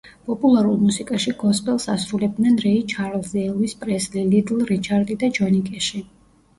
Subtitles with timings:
[0.27, 6.09] პოპულარულ მუსიკაში გოსპელს ასრულებდნენ რეი ჩარლზი, ელვის პრესლი, ლიტლ რიჩარდი და ჯონი კეში.